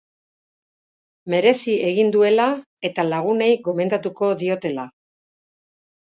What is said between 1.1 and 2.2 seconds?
Merezi egin